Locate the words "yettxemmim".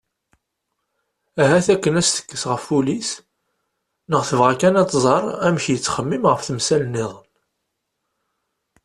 5.69-6.23